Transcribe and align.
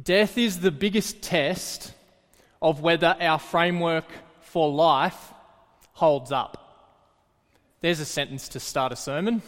Death 0.00 0.36
is 0.36 0.60
the 0.60 0.70
biggest 0.70 1.22
test 1.22 1.92
of 2.60 2.80
whether 2.80 3.16
our 3.18 3.38
framework 3.38 4.04
for 4.40 4.70
life 4.70 5.32
holds 5.92 6.30
up. 6.30 6.62
There's 7.80 8.00
a 8.00 8.04
sentence 8.04 8.48
to 8.50 8.60
start 8.60 8.92
a 8.92 8.96
sermon. 8.96 9.42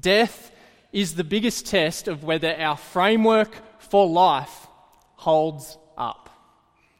Death 0.00 0.50
is 0.92 1.14
the 1.14 1.24
biggest 1.24 1.66
test 1.66 2.08
of 2.08 2.24
whether 2.24 2.54
our 2.54 2.76
framework 2.76 3.54
for 3.78 4.06
life 4.08 4.66
holds 5.16 5.76
up. 5.98 6.30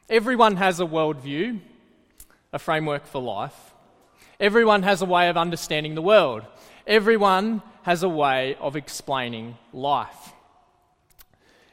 Everyone 0.07 0.55
has 0.57 0.79
a 0.79 0.85
worldview, 0.85 1.59
a 2.53 2.59
framework 2.59 3.07
for 3.07 3.21
life. 3.21 3.73
Everyone 4.39 4.83
has 4.83 5.01
a 5.01 5.05
way 5.05 5.29
of 5.29 5.37
understanding 5.37 5.95
the 5.95 6.01
world. 6.01 6.43
Everyone 6.85 7.63
has 7.83 8.03
a 8.03 8.09
way 8.09 8.55
of 8.59 8.75
explaining 8.75 9.57
life. 9.73 10.33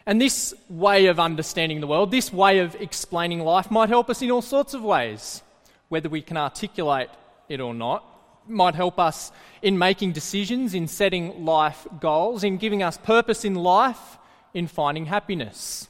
And 0.07 0.21
this 0.21 0.55
way 0.69 1.07
of 1.07 1.19
understanding 1.19 1.81
the 1.81 1.87
world, 1.89 2.13
this 2.13 2.33
way 2.33 2.61
of 2.61 2.77
explaining 2.77 3.41
life, 3.41 3.71
might 3.71 3.89
help 3.89 4.09
us 4.09 4.23
in 4.23 4.31
all 4.31 4.43
sorts 4.43 4.73
of 4.73 4.83
ways, 4.83 5.43
whether 5.89 6.09
we 6.09 6.23
can 6.23 6.37
articulate 6.37 7.11
it 7.49 7.61
or 7.61 7.75
not. 7.75 8.05
might 8.49 8.75
help 8.75 8.99
us 8.99 9.33
in 9.63 9.79
making 9.79 10.13
decisions, 10.13 10.75
in 10.75 10.89
setting 10.89 11.45
life 11.45 11.87
goals, 12.01 12.45
in 12.45 12.57
giving 12.57 12.83
us 12.83 12.97
purpose 12.97 13.45
in 13.45 13.55
life, 13.55 14.19
in 14.55 14.67
finding 14.67 15.07
happiness. 15.07 15.89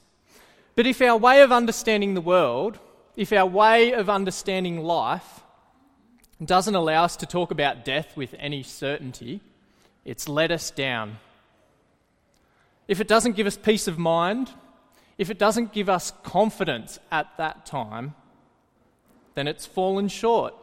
But 0.74 0.86
if 0.86 1.00
our 1.00 1.16
way 1.16 1.42
of 1.42 1.52
understanding 1.52 2.14
the 2.14 2.20
world, 2.20 2.78
if 3.16 3.32
our 3.32 3.46
way 3.46 3.92
of 3.92 4.10
understanding 4.10 4.82
life 4.82 5.42
doesn't 6.44 6.74
allow 6.74 7.04
us 7.04 7.16
to 7.16 7.26
talk 7.26 7.50
about 7.50 7.84
death 7.84 8.16
with 8.16 8.34
any 8.38 8.62
certainty, 8.62 9.40
it's 10.04 10.28
let 10.28 10.50
us 10.50 10.70
down 10.70 11.18
if 12.88 13.00
it 13.00 13.08
doesn't 13.08 13.36
give 13.36 13.46
us 13.46 13.56
peace 13.56 13.88
of 13.88 13.98
mind, 13.98 14.50
if 15.18 15.30
it 15.30 15.38
doesn't 15.38 15.72
give 15.72 15.88
us 15.88 16.12
confidence 16.22 16.98
at 17.10 17.26
that 17.38 17.66
time, 17.66 18.14
then 19.34 19.48
it's 19.48 19.66
fallen 19.66 20.08
short. 20.08 20.54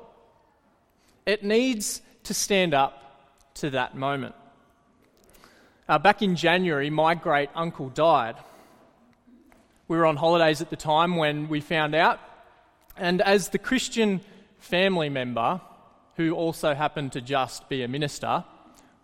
It 1.26 1.44
needs 1.44 2.02
to 2.24 2.34
stand 2.34 2.74
up 2.74 3.54
to 3.56 3.70
that 3.72 3.96
moment. 3.96 4.36
Uh, 5.88 6.00
back 6.00 6.22
in 6.22 6.36
January, 6.36 6.90
my 6.90 7.14
great 7.14 7.50
uncle 7.56 7.90
died. 7.90 8.36
We 9.88 9.98
were 9.98 10.06
on 10.06 10.16
holidays 10.16 10.62
at 10.62 10.70
the 10.70 10.76
time 10.76 11.18
when 11.18 11.50
we 11.50 11.60
found 11.60 11.94
out, 11.94 12.20
and 12.96 13.22
as 13.22 13.50
the 13.50 13.58
Christian 13.58 14.22
family 14.60 15.10
member, 15.10 15.60
who 16.16 16.32
also 16.32 16.74
happened 16.74 17.12
to 17.14 17.22
just 17.22 17.68
be 17.68 17.84
a 17.84 17.88
minister, 17.88 18.46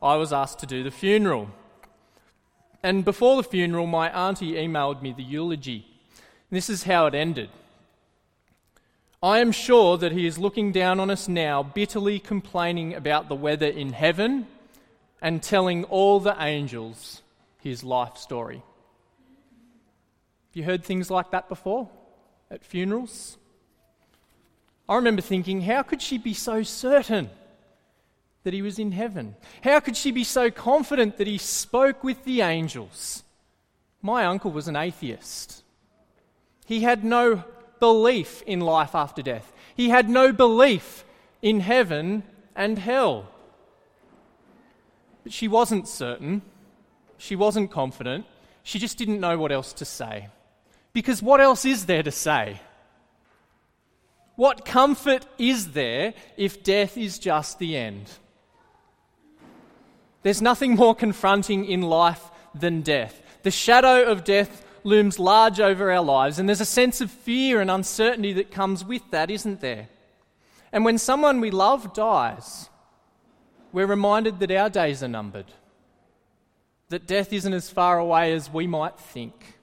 I 0.02 0.16
was 0.16 0.32
asked 0.32 0.60
to 0.60 0.66
do 0.66 0.84
the 0.84 0.92
funeral. 0.92 1.50
And 2.82 3.04
before 3.04 3.36
the 3.38 3.44
funeral, 3.44 3.88
my 3.88 4.10
auntie 4.10 4.54
emailed 4.54 5.02
me 5.02 5.14
the 5.14 5.24
eulogy. 5.24 5.86
This 6.50 6.70
is 6.70 6.84
how 6.84 7.06
it 7.08 7.14
ended. 7.14 7.50
I 9.22 9.40
am 9.40 9.52
sure 9.52 9.98
that 9.98 10.14
he 10.14 10.26
is 10.26 10.38
looking 10.38 10.72
down 10.72 11.00
on 11.00 11.10
us 11.10 11.28
now, 11.28 11.62
bitterly 11.62 12.20
complaining 12.20 12.94
about 12.94 13.28
the 13.28 13.36
weather 13.36 13.68
in 13.68 13.92
heaven 13.92 14.48
and 15.22 15.44
telling 15.44 15.84
all 15.86 16.22
the 16.22 16.42
angels 16.42 17.22
his 17.62 17.84
life 17.84 18.18
story. 18.18 18.64
Have 20.48 20.56
you 20.56 20.64
heard 20.64 20.86
things 20.86 21.12
like 21.12 21.32
that 21.32 21.50
before 21.50 21.90
at 22.50 22.64
funerals? 22.64 23.38
I 24.88 24.96
remember 24.96 25.22
thinking, 25.22 25.62
how 25.62 25.84
could 25.84 26.02
she 26.02 26.18
be 26.18 26.34
so 26.34 26.64
certain? 26.64 27.30
That 28.44 28.54
he 28.54 28.62
was 28.62 28.80
in 28.80 28.92
heaven? 28.92 29.36
How 29.64 29.80
could 29.80 29.98
she 29.98 30.12
be 30.12 30.24
so 30.24 30.50
confident 30.50 31.18
that 31.18 31.28
he 31.28 31.38
spoke 31.38 32.04
with 32.04 32.24
the 32.24 32.42
angels? 32.42 33.24
My 34.02 34.26
uncle 34.26 34.52
was 34.52 34.68
an 34.68 34.76
atheist. 34.76 35.64
He 36.66 36.82
had 36.82 37.04
no 37.04 37.44
belief 37.80 38.42
in 38.44 38.60
life 38.60 38.96
after 38.96 39.22
death, 39.22 39.54
he 39.76 39.90
had 39.90 40.10
no 40.10 40.32
belief 40.32 41.04
in 41.42 41.62
heaven 41.62 42.24
and 42.56 42.78
hell. 42.78 43.28
But 45.24 45.34
she 45.34 45.48
wasn't 45.48 45.88
certain, 45.88 46.42
she 47.18 47.36
wasn't 47.36 47.72
confident, 47.72 48.26
she 48.64 48.80
just 48.80 48.98
didn't 48.98 49.20
know 49.20 49.38
what 49.38 49.52
else 49.52 49.74
to 49.74 49.86
say. 49.86 50.28
Because 50.92 51.22
what 51.22 51.40
else 51.40 51.66
is 51.66 51.86
there 51.86 52.04
to 52.04 52.12
say? 52.12 52.62
What 54.36 54.66
comfort 54.66 55.26
is 55.38 55.72
there 55.72 56.14
if 56.38 56.64
death 56.64 56.98
is 56.98 57.20
just 57.20 57.60
the 57.60 57.76
end? 57.76 58.10
There's 60.24 60.42
nothing 60.42 60.76
more 60.76 60.96
confronting 60.96 61.66
in 61.66 61.82
life 61.82 62.30
than 62.54 62.82
death. 62.82 63.22
The 63.44 63.52
shadow 63.52 64.04
of 64.04 64.24
death 64.24 64.66
looms 64.84 65.20
large 65.20 65.60
over 65.60 65.92
our 65.92 66.04
lives, 66.04 66.40
and 66.40 66.48
there's 66.48 66.62
a 66.62 66.66
sense 66.66 67.02
of 67.02 67.12
fear 67.12 67.62
and 67.62 67.72
uncertainty 67.72 68.34
that 68.34 68.52
comes 68.52 68.84
with 68.84 69.04
that, 69.12 69.30
isn't 69.30 69.62
there? 69.62 69.88
And 70.72 70.86
when 70.86 70.98
someone 70.98 71.42
we 71.42 71.52
love 71.52 71.94
dies, 71.94 72.70
we're 73.72 73.86
reminded 73.86 74.40
that 74.40 74.52
our 74.52 74.70
days 74.70 75.04
are 75.04 75.08
numbered, 75.08 75.52
that 76.90 77.08
death 77.08 77.32
isn't 77.34 77.54
as 77.54 77.70
far 77.70 78.00
away 78.00 78.34
as 78.34 78.52
we 78.52 78.68
might 78.68 79.00
think. 79.00 79.60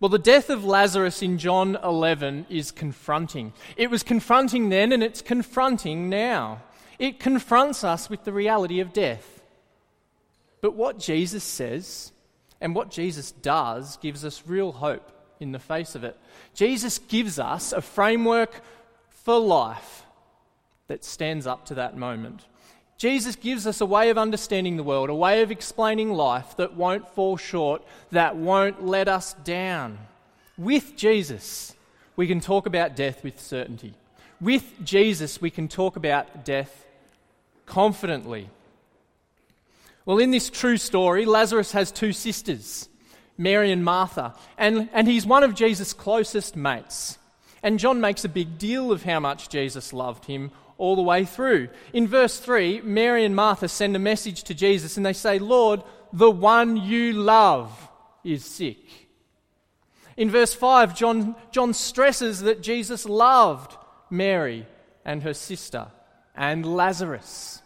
Well, 0.00 0.08
the 0.08 0.18
death 0.18 0.50
of 0.50 0.64
Lazarus 0.64 1.22
in 1.22 1.38
John 1.38 1.78
11 1.82 2.46
is 2.50 2.70
confronting. 2.70 3.52
It 3.76 3.90
was 3.90 4.02
confronting 4.02 4.68
then, 4.68 4.92
and 4.92 5.02
it's 5.02 5.22
confronting 5.22 6.10
now. 6.10 6.62
It 6.98 7.18
confronts 7.18 7.84
us 7.84 8.10
with 8.10 8.24
the 8.24 8.32
reality 8.32 8.80
of 8.80 8.92
death. 8.92 9.33
But 10.64 10.76
what 10.76 10.98
Jesus 10.98 11.44
says 11.44 12.10
and 12.58 12.74
what 12.74 12.90
Jesus 12.90 13.32
does 13.32 13.98
gives 13.98 14.24
us 14.24 14.44
real 14.46 14.72
hope 14.72 15.12
in 15.38 15.52
the 15.52 15.58
face 15.58 15.94
of 15.94 16.04
it. 16.04 16.16
Jesus 16.54 16.98
gives 16.98 17.38
us 17.38 17.74
a 17.74 17.82
framework 17.82 18.62
for 19.10 19.38
life 19.38 20.06
that 20.86 21.04
stands 21.04 21.46
up 21.46 21.66
to 21.66 21.74
that 21.74 21.98
moment. 21.98 22.46
Jesus 22.96 23.36
gives 23.36 23.66
us 23.66 23.82
a 23.82 23.84
way 23.84 24.08
of 24.08 24.16
understanding 24.16 24.78
the 24.78 24.82
world, 24.82 25.10
a 25.10 25.14
way 25.14 25.42
of 25.42 25.50
explaining 25.50 26.14
life 26.14 26.56
that 26.56 26.74
won't 26.74 27.10
fall 27.10 27.36
short, 27.36 27.84
that 28.10 28.36
won't 28.36 28.86
let 28.86 29.06
us 29.06 29.34
down. 29.44 29.98
With 30.56 30.96
Jesus, 30.96 31.76
we 32.16 32.26
can 32.26 32.40
talk 32.40 32.64
about 32.64 32.96
death 32.96 33.22
with 33.22 33.38
certainty. 33.38 33.92
With 34.40 34.82
Jesus, 34.82 35.42
we 35.42 35.50
can 35.50 35.68
talk 35.68 35.96
about 35.96 36.42
death 36.42 36.86
confidently. 37.66 38.48
Well, 40.06 40.18
in 40.18 40.30
this 40.30 40.50
true 40.50 40.76
story, 40.76 41.24
Lazarus 41.24 41.72
has 41.72 41.90
two 41.90 42.12
sisters, 42.12 42.88
Mary 43.38 43.72
and 43.72 43.84
Martha, 43.84 44.34
and, 44.58 44.88
and 44.92 45.08
he's 45.08 45.26
one 45.26 45.42
of 45.42 45.54
Jesus' 45.54 45.92
closest 45.92 46.56
mates. 46.56 47.18
And 47.62 47.78
John 47.78 48.00
makes 48.00 48.24
a 48.24 48.28
big 48.28 48.58
deal 48.58 48.92
of 48.92 49.04
how 49.04 49.20
much 49.20 49.48
Jesus 49.48 49.94
loved 49.94 50.26
him 50.26 50.50
all 50.76 50.96
the 50.96 51.02
way 51.02 51.24
through. 51.24 51.68
In 51.94 52.06
verse 52.06 52.38
3, 52.38 52.82
Mary 52.82 53.24
and 53.24 53.34
Martha 53.34 53.68
send 53.68 53.96
a 53.96 54.00
message 54.00 54.42
to 54.44 54.54
Jesus 54.54 54.96
and 54.96 55.06
they 55.06 55.14
say, 55.14 55.38
Lord, 55.38 55.82
the 56.12 56.30
one 56.30 56.76
you 56.76 57.14
love 57.14 57.88
is 58.22 58.44
sick. 58.44 59.08
In 60.16 60.30
verse 60.30 60.54
5, 60.54 60.94
John, 60.94 61.34
John 61.50 61.72
stresses 61.72 62.40
that 62.42 62.62
Jesus 62.62 63.06
loved 63.06 63.76
Mary 64.10 64.66
and 65.04 65.22
her 65.22 65.34
sister 65.34 65.88
and 66.36 66.64
Lazarus. 66.64 67.62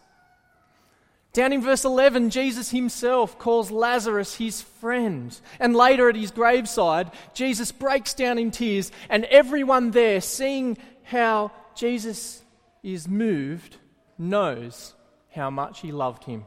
Down 1.31 1.53
in 1.53 1.61
verse 1.61 1.85
11, 1.85 2.31
Jesus 2.31 2.71
himself 2.71 3.37
calls 3.37 3.69
Lazarus 3.69 4.35
his 4.35 4.61
friend. 4.61 5.39
And 5.59 5.75
later 5.75 6.09
at 6.09 6.15
his 6.15 6.31
graveside, 6.31 7.11
Jesus 7.33 7.71
breaks 7.71 8.13
down 8.13 8.39
in 8.39 8.49
tears, 8.49 8.91
and 9.09 9.25
everyone 9.25 9.91
there, 9.91 10.21
seeing 10.21 10.77
how 11.03 11.51
Jesus 11.75 12.43
is 12.81 13.07
moved, 13.07 13.77
knows 14.17 14.95
how 15.31 15.49
much 15.49 15.81
he 15.81 15.91
loved 15.91 16.23
him. 16.23 16.45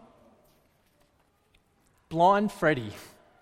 Blind 2.09 2.51
Freddy 2.51 2.93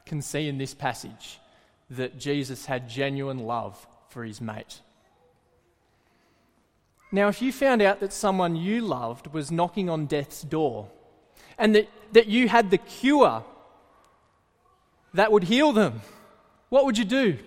can 0.05 0.21
see 0.23 0.47
in 0.47 0.59
this 0.59 0.75
passage 0.75 1.41
that 1.89 2.19
Jesus 2.19 2.67
had 2.67 2.89
genuine 2.89 3.39
love 3.39 3.87
for 4.09 4.25
his 4.25 4.41
mate. 4.41 4.81
Now, 7.11 7.29
if 7.29 7.43
you 7.43 7.51
found 7.51 7.83
out 7.83 7.99
that 8.01 8.13
someone 8.13 8.55
you 8.55 8.83
loved 8.83 9.29
was 9.29 9.51
knocking 9.51 9.91
on 9.91 10.07
death's 10.07 10.43
door, 10.43 10.89
and 11.61 11.75
that, 11.77 11.89
that 12.13 12.27
you 12.27 12.49
had 12.49 12.71
the 12.71 12.79
cure 12.79 13.45
that 15.15 15.31
would 15.31 15.45
heal 15.45 15.73
them, 15.73 16.01
what 16.71 16.85
would 16.87 16.99
you 16.99 17.05
do? 17.05 17.39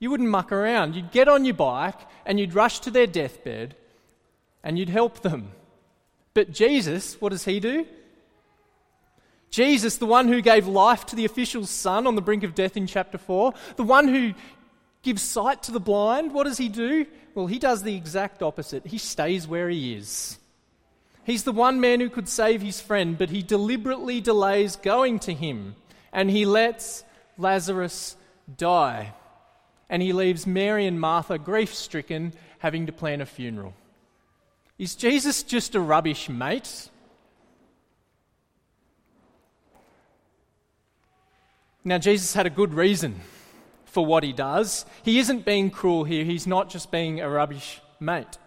You 0.00 0.10
wouldn't 0.10 0.28
muck 0.28 0.50
around. 0.50 0.96
You'd 0.96 1.12
get 1.12 1.28
on 1.28 1.44
your 1.44 1.54
bike 1.54 1.98
and 2.24 2.40
you'd 2.40 2.54
rush 2.54 2.80
to 2.80 2.90
their 2.90 3.06
deathbed 3.06 3.76
and 4.64 4.78
you'd 4.78 4.88
help 4.88 5.20
them. 5.20 5.50
But 6.34 6.52
Jesus, 6.52 7.20
what 7.20 7.30
does 7.30 7.44
he 7.44 7.60
do? 7.60 7.86
Jesus, 9.50 9.96
the 9.96 10.06
one 10.06 10.28
who 10.28 10.40
gave 10.40 10.66
life 10.66 11.04
to 11.06 11.16
the 11.16 11.24
official's 11.24 11.70
son 11.70 12.06
on 12.06 12.14
the 12.14 12.22
brink 12.22 12.44
of 12.44 12.54
death 12.54 12.76
in 12.76 12.86
chapter 12.86 13.18
4, 13.18 13.52
the 13.76 13.82
one 13.82 14.08
who 14.08 14.34
gives 15.02 15.22
sight 15.22 15.62
to 15.64 15.72
the 15.72 15.80
blind, 15.80 16.32
what 16.32 16.44
does 16.44 16.58
he 16.58 16.68
do? 16.68 17.06
Well, 17.34 17.46
he 17.46 17.58
does 17.58 17.82
the 17.82 17.96
exact 17.96 18.42
opposite. 18.42 18.86
He 18.86 18.98
stays 18.98 19.48
where 19.48 19.68
he 19.68 19.94
is. 19.94 20.38
He's 21.28 21.44
the 21.44 21.52
one 21.52 21.78
man 21.78 22.00
who 22.00 22.08
could 22.08 22.26
save 22.26 22.62
his 22.62 22.80
friend, 22.80 23.18
but 23.18 23.28
he 23.28 23.42
deliberately 23.42 24.18
delays 24.18 24.76
going 24.76 25.18
to 25.18 25.34
him, 25.34 25.76
and 26.10 26.30
he 26.30 26.46
lets 26.46 27.04
Lazarus 27.36 28.16
die. 28.56 29.12
And 29.90 30.00
he 30.00 30.14
leaves 30.14 30.46
Mary 30.46 30.86
and 30.86 30.98
Martha 30.98 31.36
grief 31.36 31.74
stricken, 31.74 32.32
having 32.60 32.86
to 32.86 32.92
plan 32.92 33.20
a 33.20 33.26
funeral. 33.26 33.74
Is 34.78 34.94
Jesus 34.94 35.42
just 35.42 35.74
a 35.74 35.80
rubbish 35.80 36.30
mate? 36.30 36.88
Now, 41.84 41.98
Jesus 41.98 42.32
had 42.32 42.46
a 42.46 42.50
good 42.50 42.72
reason 42.72 43.20
for 43.84 44.06
what 44.06 44.24
he 44.24 44.32
does. 44.32 44.86
He 45.02 45.18
isn't 45.18 45.44
being 45.44 45.68
cruel 45.68 46.04
here, 46.04 46.24
he's 46.24 46.46
not 46.46 46.70
just 46.70 46.90
being 46.90 47.20
a 47.20 47.28
rubbish 47.28 47.82
mate. 48.00 48.38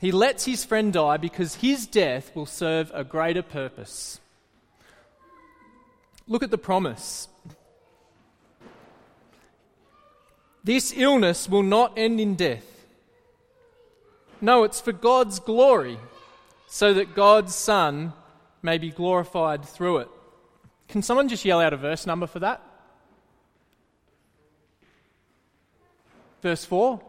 He 0.00 0.12
lets 0.12 0.44
his 0.44 0.64
friend 0.64 0.92
die 0.92 1.16
because 1.16 1.56
his 1.56 1.86
death 1.86 2.34
will 2.34 2.46
serve 2.46 2.90
a 2.94 3.04
greater 3.04 3.42
purpose. 3.42 4.20
Look 6.26 6.42
at 6.42 6.50
the 6.50 6.58
promise. 6.58 7.28
This 10.62 10.94
illness 10.96 11.48
will 11.48 11.62
not 11.62 11.98
end 11.98 12.20
in 12.20 12.34
death. 12.34 12.86
No, 14.40 14.64
it's 14.64 14.80
for 14.80 14.92
God's 14.92 15.38
glory, 15.38 15.98
so 16.66 16.94
that 16.94 17.14
God's 17.14 17.54
Son 17.54 18.12
may 18.62 18.78
be 18.78 18.90
glorified 18.90 19.64
through 19.64 19.98
it. 19.98 20.08
Can 20.88 21.02
someone 21.02 21.28
just 21.28 21.44
yell 21.44 21.60
out 21.60 21.72
a 21.72 21.76
verse 21.76 22.06
number 22.06 22.26
for 22.26 22.40
that? 22.40 22.62
Verse 26.42 26.64
4. 26.64 27.00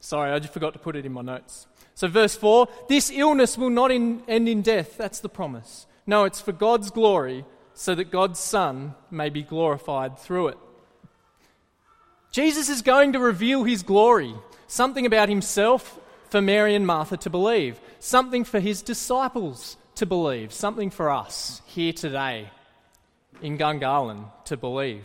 Sorry, 0.00 0.32
I 0.32 0.38
just 0.38 0.52
forgot 0.52 0.72
to 0.72 0.78
put 0.78 0.96
it 0.96 1.06
in 1.06 1.12
my 1.12 1.22
notes. 1.22 1.66
So, 1.94 2.08
verse 2.08 2.34
4 2.34 2.68
this 2.88 3.10
illness 3.10 3.56
will 3.56 3.70
not 3.70 3.90
in, 3.90 4.22
end 4.26 4.48
in 4.48 4.62
death. 4.62 4.96
That's 4.96 5.20
the 5.20 5.28
promise. 5.28 5.86
No, 6.06 6.24
it's 6.24 6.40
for 6.40 6.52
God's 6.52 6.90
glory, 6.90 7.44
so 7.74 7.94
that 7.94 8.10
God's 8.10 8.40
Son 8.40 8.94
may 9.10 9.28
be 9.28 9.42
glorified 9.42 10.18
through 10.18 10.48
it. 10.48 10.58
Jesus 12.32 12.68
is 12.68 12.82
going 12.82 13.12
to 13.12 13.18
reveal 13.18 13.64
his 13.64 13.82
glory, 13.82 14.34
something 14.66 15.04
about 15.04 15.28
himself 15.28 15.98
for 16.30 16.40
Mary 16.40 16.74
and 16.74 16.86
Martha 16.86 17.16
to 17.18 17.30
believe, 17.30 17.80
something 17.98 18.44
for 18.44 18.60
his 18.60 18.82
disciples 18.82 19.76
to 19.96 20.06
believe, 20.06 20.52
something 20.52 20.90
for 20.90 21.10
us 21.10 21.60
here 21.66 21.92
today 21.92 22.48
in 23.42 23.58
Gungahlin 23.58 24.24
to 24.46 24.56
believe. 24.56 25.04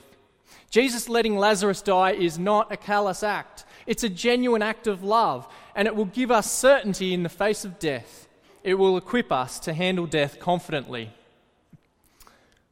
Jesus 0.70 1.10
letting 1.10 1.38
Lazarus 1.38 1.82
die 1.82 2.12
is 2.12 2.38
not 2.38 2.72
a 2.72 2.78
callous 2.78 3.24
act. 3.24 3.65
It's 3.86 4.04
a 4.04 4.10
genuine 4.10 4.62
act 4.62 4.88
of 4.88 5.04
love, 5.04 5.48
and 5.76 5.88
it 5.88 5.96
will 5.96 6.06
give 6.06 6.32
us 6.32 6.52
certainty 6.52 7.14
in 7.14 7.24
the 7.24 7.30
face 7.30 7.66
of 7.66 7.80
death. 7.80 8.28
It 8.64 8.76
will 8.76 8.98
equip 8.98 9.32
us 9.32 9.60
to 9.60 9.74
handle 9.74 10.08
death 10.08 10.40
confidently. 10.40 11.12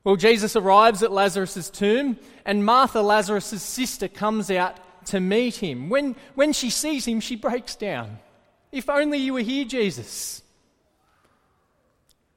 Well, 0.04 0.16
Jesus 0.16 0.56
arrives 0.56 1.04
at 1.04 1.12
Lazarus' 1.12 1.70
tomb, 1.70 2.18
and 2.46 2.66
Martha, 2.66 3.02
Lazarus' 3.02 3.62
sister, 3.62 4.08
comes 4.08 4.52
out 4.52 4.78
to 5.06 5.20
meet 5.20 5.58
him. 5.58 5.90
When, 5.90 6.16
when 6.36 6.52
she 6.52 6.70
sees 6.70 7.06
him, 7.06 7.20
she 7.20 7.36
breaks 7.36 7.76
down. 7.76 8.20
If 8.72 8.90
only 8.90 9.20
you 9.20 9.34
were 9.34 9.42
here, 9.42 9.66
Jesus. 9.66 10.42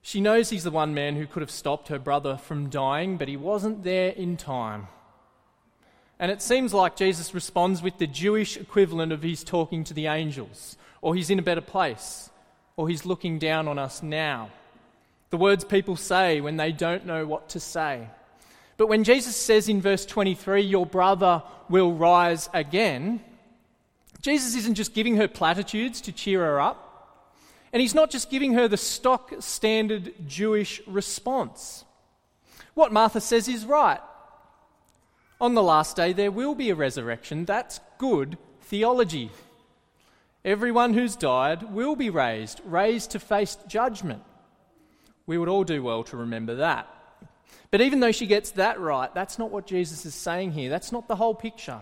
She 0.02 0.20
knows 0.20 0.50
he's 0.50 0.64
the 0.64 0.70
one 0.70 0.94
man 0.94 1.16
who 1.16 1.26
could 1.26 1.40
have 1.40 1.50
stopped 1.50 1.88
her 1.88 1.98
brother 1.98 2.36
from 2.36 2.70
dying, 2.70 3.16
but 3.16 3.26
he 3.26 3.36
wasn't 3.36 3.82
there 3.82 4.10
in 4.10 4.36
time. 4.36 4.86
And 6.18 6.30
it 6.30 6.40
seems 6.40 6.72
like 6.72 6.96
Jesus 6.96 7.34
responds 7.34 7.82
with 7.82 7.98
the 7.98 8.06
Jewish 8.06 8.56
equivalent 8.56 9.12
of 9.12 9.22
he's 9.22 9.44
talking 9.44 9.84
to 9.84 9.94
the 9.94 10.06
angels, 10.06 10.76
or 11.02 11.14
he's 11.14 11.30
in 11.30 11.38
a 11.38 11.42
better 11.42 11.60
place, 11.60 12.30
or 12.76 12.88
he's 12.88 13.04
looking 13.04 13.38
down 13.38 13.68
on 13.68 13.78
us 13.78 14.02
now. 14.02 14.50
The 15.30 15.36
words 15.36 15.64
people 15.64 15.96
say 15.96 16.40
when 16.40 16.56
they 16.56 16.72
don't 16.72 17.04
know 17.04 17.26
what 17.26 17.50
to 17.50 17.60
say. 17.60 18.08
But 18.76 18.88
when 18.88 19.04
Jesus 19.04 19.36
says 19.36 19.68
in 19.68 19.80
verse 19.80 20.06
23, 20.06 20.62
Your 20.62 20.86
brother 20.86 21.42
will 21.68 21.92
rise 21.92 22.48
again, 22.54 23.20
Jesus 24.22 24.56
isn't 24.56 24.74
just 24.74 24.94
giving 24.94 25.16
her 25.16 25.28
platitudes 25.28 26.00
to 26.02 26.12
cheer 26.12 26.40
her 26.40 26.60
up. 26.60 26.82
And 27.72 27.80
he's 27.80 27.94
not 27.94 28.10
just 28.10 28.30
giving 28.30 28.54
her 28.54 28.68
the 28.68 28.76
stock 28.76 29.34
standard 29.40 30.14
Jewish 30.26 30.80
response. 30.86 31.84
What 32.74 32.92
Martha 32.92 33.20
says 33.20 33.48
is 33.48 33.64
right. 33.64 34.00
On 35.40 35.54
the 35.54 35.62
last 35.62 35.96
day, 35.96 36.12
there 36.12 36.30
will 36.30 36.54
be 36.54 36.70
a 36.70 36.74
resurrection. 36.74 37.44
That's 37.44 37.80
good 37.98 38.38
theology. 38.62 39.30
Everyone 40.44 40.94
who's 40.94 41.16
died 41.16 41.74
will 41.74 41.96
be 41.96 42.08
raised, 42.08 42.60
raised 42.64 43.10
to 43.10 43.18
face 43.18 43.58
judgment. 43.66 44.22
We 45.26 45.38
would 45.38 45.48
all 45.48 45.64
do 45.64 45.82
well 45.82 46.04
to 46.04 46.16
remember 46.16 46.56
that. 46.56 46.88
But 47.70 47.80
even 47.80 48.00
though 48.00 48.12
she 48.12 48.26
gets 48.26 48.52
that 48.52 48.80
right, 48.80 49.12
that's 49.12 49.38
not 49.38 49.50
what 49.50 49.66
Jesus 49.66 50.06
is 50.06 50.14
saying 50.14 50.52
here. 50.52 50.70
That's 50.70 50.92
not 50.92 51.08
the 51.08 51.16
whole 51.16 51.34
picture. 51.34 51.80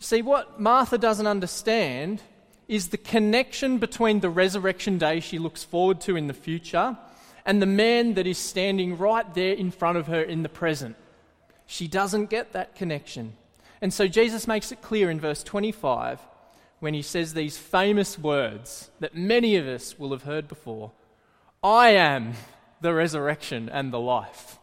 See, 0.00 0.22
what 0.22 0.60
Martha 0.60 0.98
doesn't 0.98 1.26
understand 1.26 2.20
is 2.68 2.88
the 2.88 2.98
connection 2.98 3.78
between 3.78 4.20
the 4.20 4.30
resurrection 4.30 4.98
day 4.98 5.20
she 5.20 5.38
looks 5.38 5.62
forward 5.62 6.00
to 6.02 6.16
in 6.16 6.26
the 6.26 6.34
future 6.34 6.98
and 7.46 7.62
the 7.62 7.66
man 7.66 8.14
that 8.14 8.26
is 8.26 8.38
standing 8.38 8.98
right 8.98 9.32
there 9.34 9.52
in 9.52 9.70
front 9.70 9.98
of 9.98 10.08
her 10.08 10.20
in 10.20 10.42
the 10.42 10.48
present. 10.48 10.96
She 11.72 11.88
doesn't 11.88 12.28
get 12.28 12.52
that 12.52 12.74
connection. 12.74 13.32
And 13.80 13.94
so 13.94 14.06
Jesus 14.06 14.46
makes 14.46 14.72
it 14.72 14.82
clear 14.82 15.10
in 15.10 15.18
verse 15.18 15.42
25 15.42 16.20
when 16.80 16.92
he 16.92 17.00
says 17.00 17.32
these 17.32 17.56
famous 17.56 18.18
words 18.18 18.90
that 19.00 19.16
many 19.16 19.56
of 19.56 19.66
us 19.66 19.98
will 19.98 20.10
have 20.10 20.24
heard 20.24 20.48
before 20.48 20.92
I 21.64 21.90
am 21.90 22.34
the 22.82 22.92
resurrection 22.92 23.70
and 23.70 23.90
the 23.90 23.98
life. 23.98 24.58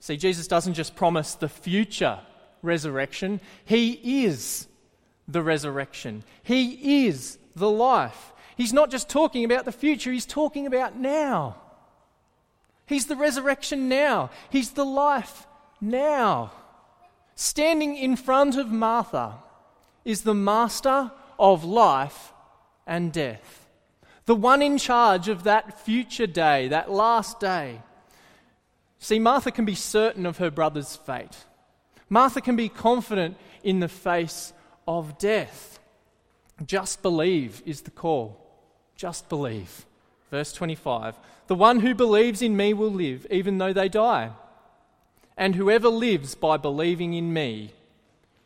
See, 0.00 0.16
Jesus 0.16 0.48
doesn't 0.48 0.74
just 0.74 0.96
promise 0.96 1.36
the 1.36 1.48
future 1.48 2.18
resurrection, 2.60 3.40
He 3.64 4.24
is 4.24 4.66
the 5.28 5.42
resurrection. 5.42 6.24
He 6.42 7.06
is 7.06 7.38
the 7.54 7.70
life. 7.70 8.32
He's 8.56 8.72
not 8.72 8.90
just 8.90 9.08
talking 9.08 9.44
about 9.44 9.64
the 9.64 9.70
future, 9.70 10.10
he's 10.10 10.26
talking 10.26 10.66
about 10.66 10.96
now. 10.96 11.61
He's 12.92 13.06
the 13.06 13.16
resurrection 13.16 13.88
now. 13.88 14.28
He's 14.50 14.72
the 14.72 14.84
life 14.84 15.46
now. 15.80 16.52
Standing 17.34 17.96
in 17.96 18.16
front 18.16 18.58
of 18.58 18.70
Martha 18.70 19.36
is 20.04 20.22
the 20.22 20.34
master 20.34 21.10
of 21.38 21.64
life 21.64 22.34
and 22.86 23.10
death, 23.10 23.66
the 24.26 24.34
one 24.34 24.60
in 24.60 24.76
charge 24.76 25.28
of 25.28 25.44
that 25.44 25.80
future 25.80 26.26
day, 26.26 26.68
that 26.68 26.90
last 26.90 27.40
day. 27.40 27.80
See, 28.98 29.18
Martha 29.18 29.50
can 29.50 29.64
be 29.64 29.74
certain 29.74 30.26
of 30.26 30.36
her 30.36 30.50
brother's 30.50 30.94
fate. 30.94 31.46
Martha 32.10 32.42
can 32.42 32.56
be 32.56 32.68
confident 32.68 33.38
in 33.64 33.80
the 33.80 33.88
face 33.88 34.52
of 34.86 35.16
death. 35.16 35.78
Just 36.66 37.00
believe 37.00 37.62
is 37.64 37.80
the 37.80 37.90
call. 37.90 38.38
Just 38.96 39.30
believe. 39.30 39.86
Verse 40.32 40.54
25 40.54 41.14
The 41.46 41.54
one 41.54 41.80
who 41.80 41.94
believes 41.94 42.40
in 42.40 42.56
me 42.56 42.72
will 42.72 42.90
live, 42.90 43.26
even 43.30 43.58
though 43.58 43.74
they 43.74 43.90
die. 43.90 44.30
And 45.36 45.54
whoever 45.54 45.88
lives 45.88 46.34
by 46.34 46.56
believing 46.56 47.12
in 47.12 47.32
me 47.34 47.72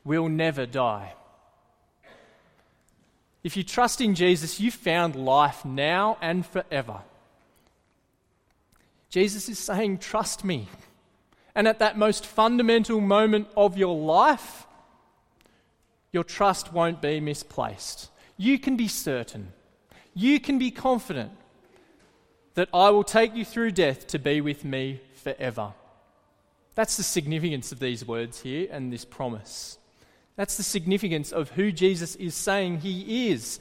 will 0.05 0.29
never 0.29 0.67
die. 0.67 1.15
If 3.45 3.57
you 3.57 3.63
trust 3.63 4.01
in 4.01 4.17
Jesus, 4.17 4.59
you've 4.59 4.75
found 4.75 5.15
life 5.15 5.65
now 5.65 6.19
and 6.21 6.45
forever. 6.45 7.03
Jesus 9.09 9.49
is 9.49 9.61
saying, 9.61 9.99
Trust 9.99 10.45
me. 10.45 10.69
And 11.55 11.69
at 11.69 11.79
that 11.79 11.97
most 11.97 12.27
fundamental 12.27 13.01
moment 13.01 13.47
of 13.57 13.79
your 13.79 13.97
life, 13.97 14.67
your 16.13 16.25
trust 16.25 16.73
won't 16.73 17.01
be 17.01 17.21
misplaced. 17.21 18.11
You 18.37 18.59
can 18.59 18.77
be 18.77 18.89
certain, 18.89 19.53
you 20.15 20.41
can 20.41 20.59
be 20.59 20.73
confident 20.73 21.31
that 22.57 22.69
I 22.75 22.91
will 22.91 23.05
take 23.05 23.37
you 23.37 23.45
through 23.45 23.71
death 23.73 24.07
to 24.09 24.19
be 24.19 24.41
with 24.41 24.65
me 24.65 25.01
forever. 25.15 25.75
That's 26.75 26.97
the 26.97 27.03
significance 27.03 27.71
of 27.71 27.79
these 27.79 28.07
words 28.07 28.41
here 28.41 28.67
and 28.71 28.93
this 28.93 29.05
promise. 29.05 29.79
That's 30.37 30.57
the 30.57 30.63
significance 30.63 31.33
of 31.33 31.51
who 31.51 31.71
Jesus 31.71 32.17
is 32.17 32.35
saying 32.35 32.81
he 32.81 33.31
is. 33.31 33.61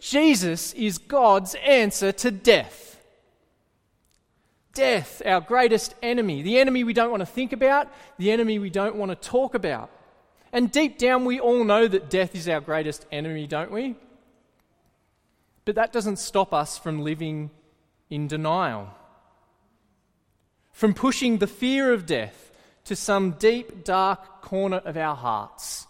Jesus 0.00 0.72
is 0.72 0.98
God's 0.98 1.54
answer 1.56 2.10
to 2.12 2.30
death. 2.30 2.98
Death, 4.72 5.20
our 5.26 5.42
greatest 5.42 5.94
enemy, 6.02 6.40
the 6.40 6.58
enemy 6.58 6.84
we 6.84 6.94
don't 6.94 7.10
want 7.10 7.20
to 7.20 7.26
think 7.26 7.52
about, 7.52 7.88
the 8.18 8.32
enemy 8.32 8.58
we 8.58 8.70
don't 8.70 8.96
want 8.96 9.10
to 9.10 9.28
talk 9.28 9.54
about. 9.54 9.90
And 10.54 10.72
deep 10.72 10.96
down, 10.96 11.26
we 11.26 11.38
all 11.38 11.64
know 11.64 11.86
that 11.86 12.08
death 12.08 12.34
is 12.34 12.48
our 12.48 12.60
greatest 12.60 13.06
enemy, 13.12 13.46
don't 13.46 13.70
we? 13.70 13.94
But 15.66 15.74
that 15.74 15.92
doesn't 15.92 16.18
stop 16.18 16.54
us 16.54 16.78
from 16.78 17.02
living 17.02 17.50
in 18.12 18.28
denial, 18.28 18.88
from 20.70 20.92
pushing 20.92 21.38
the 21.38 21.46
fear 21.46 21.92
of 21.94 22.04
death 22.04 22.52
to 22.84 22.94
some 22.94 23.30
deep, 23.32 23.84
dark 23.84 24.42
corner 24.42 24.82
of 24.84 24.96
our 24.96 25.16
hearts. 25.16 25.86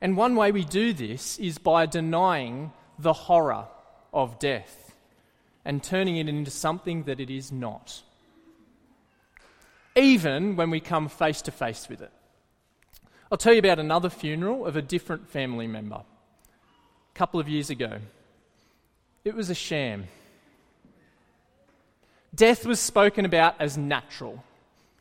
And 0.00 0.16
one 0.16 0.36
way 0.36 0.50
we 0.50 0.64
do 0.64 0.94
this 0.94 1.38
is 1.38 1.58
by 1.58 1.84
denying 1.84 2.72
the 2.98 3.12
horror 3.12 3.66
of 4.14 4.38
death 4.38 4.94
and 5.62 5.82
turning 5.82 6.16
it 6.16 6.26
into 6.26 6.50
something 6.50 7.02
that 7.02 7.20
it 7.20 7.28
is 7.28 7.52
not. 7.52 8.02
even 9.94 10.56
when 10.56 10.70
we 10.70 10.80
come 10.80 11.08
face 11.08 11.42
to 11.42 11.50
face 11.50 11.88
with 11.88 12.00
it. 12.00 12.12
I'll 13.30 13.38
tell 13.38 13.52
you 13.52 13.58
about 13.58 13.78
another 13.78 14.10
funeral 14.10 14.66
of 14.66 14.76
a 14.76 14.82
different 14.82 15.28
family 15.28 15.66
member 15.66 16.02
a 17.14 17.18
couple 17.18 17.40
of 17.40 17.48
years 17.48 17.70
ago. 17.70 17.98
It 19.24 19.34
was 19.34 19.50
a 19.50 19.54
sham. 19.54 20.04
Death 22.34 22.64
was 22.64 22.80
spoken 22.80 23.24
about 23.24 23.54
as 23.60 23.76
natural, 23.76 24.44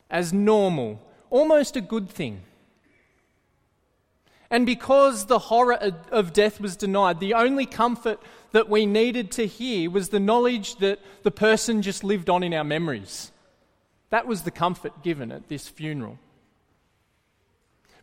as 0.09 0.33
normal, 0.33 1.00
almost 1.29 1.75
a 1.75 1.81
good 1.81 2.09
thing. 2.09 2.41
And 4.51 4.65
because 4.65 5.27
the 5.27 5.38
horror 5.38 5.75
of 6.12 6.33
death 6.33 6.59
was 6.59 6.75
denied, 6.75 7.19
the 7.19 7.36
only 7.36 7.67
comfort 7.67 8.19
that 8.51 8.67
we 8.67 8.88
needed 8.88 9.31
to 9.33 9.45
hear 9.45 9.91
was 9.91 10.09
the 10.09 10.19
knowledge 10.19 10.77
that 10.77 11.00
the 11.21 11.31
person 11.31 11.83
just 11.83 12.03
lived 12.03 12.29
on 12.29 12.41
in 12.41 12.53
our 12.53 12.63
memories. 12.63 13.31
That 14.09 14.25
was 14.25 14.41
the 14.41 14.51
comfort 14.51 15.03
given 15.03 15.31
at 15.31 15.50
this 15.50 15.67
funeral. 15.67 16.17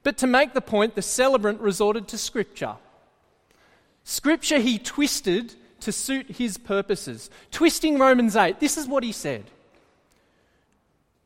But 0.04 0.18
to 0.18 0.28
make 0.28 0.54
the 0.54 0.60
point, 0.60 0.94
the 0.94 1.02
celebrant 1.02 1.60
resorted 1.60 2.06
to 2.08 2.18
Scripture. 2.18 2.76
Scripture 4.04 4.60
he 4.60 4.78
twisted 4.78 5.56
to 5.86 5.92
suit 5.92 6.26
his 6.32 6.58
purposes. 6.58 7.30
Twisting 7.52 7.96
Romans 7.96 8.34
8, 8.34 8.58
this 8.58 8.76
is 8.76 8.88
what 8.88 9.04
he 9.04 9.12
said 9.12 9.44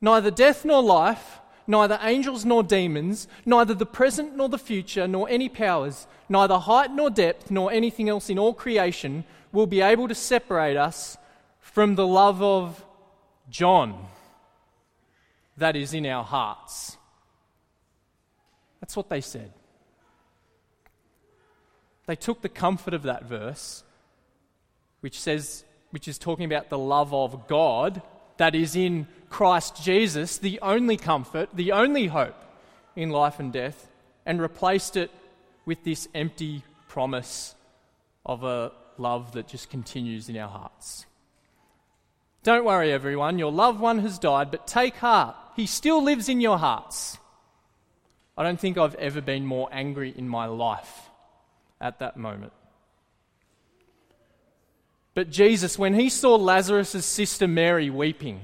Neither 0.02 0.30
death 0.30 0.66
nor 0.66 0.82
life, 0.82 1.40
neither 1.66 1.98
angels 2.02 2.44
nor 2.44 2.62
demons, 2.62 3.26
neither 3.46 3.72
the 3.72 3.86
present 3.86 4.36
nor 4.36 4.50
the 4.50 4.58
future, 4.58 5.08
nor 5.08 5.26
any 5.30 5.48
powers, 5.48 6.06
neither 6.28 6.58
height 6.58 6.92
nor 6.92 7.08
depth, 7.08 7.50
nor 7.50 7.72
anything 7.72 8.10
else 8.10 8.28
in 8.28 8.38
all 8.38 8.52
creation 8.52 9.24
will 9.50 9.66
be 9.66 9.80
able 9.80 10.08
to 10.08 10.14
separate 10.14 10.76
us 10.76 11.16
from 11.58 11.94
the 11.94 12.06
love 12.06 12.42
of 12.42 12.84
John 13.48 14.08
that 15.56 15.74
is 15.74 15.94
in 15.94 16.04
our 16.04 16.24
hearts. 16.24 16.98
That's 18.80 18.94
what 18.94 19.08
they 19.08 19.22
said. 19.22 19.52
They 22.04 22.16
took 22.16 22.42
the 22.42 22.50
comfort 22.50 22.92
of 22.92 23.04
that 23.04 23.24
verse, 23.24 23.84
which 25.00 25.18
says, 25.18 25.64
which 25.90 26.08
is 26.08 26.18
talking 26.18 26.44
about 26.44 26.68
the 26.68 26.78
love 26.78 27.12
of 27.12 27.46
God 27.46 28.02
that 28.36 28.54
is 28.54 28.76
in 28.76 29.06
Christ 29.28 29.82
Jesus, 29.82 30.38
the 30.38 30.58
only 30.60 30.96
comfort, 30.96 31.50
the 31.54 31.72
only 31.72 32.06
hope 32.06 32.36
in 32.96 33.10
life 33.10 33.38
and 33.38 33.52
death, 33.52 33.88
and 34.26 34.40
replaced 34.40 34.96
it 34.96 35.10
with 35.64 35.84
this 35.84 36.08
empty 36.14 36.64
promise 36.88 37.54
of 38.26 38.44
a 38.44 38.72
love 38.98 39.32
that 39.32 39.48
just 39.48 39.70
continues 39.70 40.28
in 40.28 40.36
our 40.36 40.48
hearts. 40.48 41.06
Don't 42.42 42.64
worry, 42.64 42.92
everyone, 42.92 43.38
your 43.38 43.52
loved 43.52 43.80
one 43.80 43.98
has 43.98 44.18
died, 44.18 44.50
but 44.50 44.66
take 44.66 44.96
heart, 44.96 45.36
he 45.56 45.66
still 45.66 46.02
lives 46.02 46.28
in 46.28 46.40
your 46.40 46.58
hearts. 46.58 47.18
I 48.36 48.42
don't 48.42 48.58
think 48.58 48.78
I've 48.78 48.94
ever 48.94 49.20
been 49.20 49.44
more 49.44 49.68
angry 49.70 50.14
in 50.16 50.26
my 50.28 50.46
life 50.46 51.10
at 51.80 51.98
that 51.98 52.16
moment. 52.16 52.52
But 55.14 55.30
Jesus, 55.30 55.78
when 55.78 55.94
he 55.94 56.08
saw 56.08 56.36
Lazarus' 56.36 57.04
sister 57.04 57.48
Mary 57.48 57.90
weeping, 57.90 58.40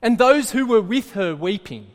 and 0.00 0.16
those 0.16 0.52
who 0.52 0.66
were 0.66 0.80
with 0.80 1.12
her 1.12 1.34
weeping, 1.34 1.88